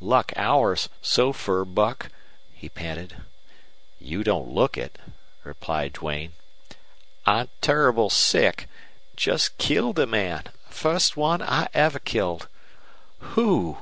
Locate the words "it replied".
4.78-5.94